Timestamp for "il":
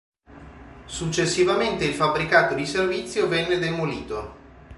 1.85-1.93